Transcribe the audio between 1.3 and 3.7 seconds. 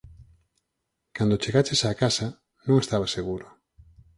chegaches á casa, non estaba seguro.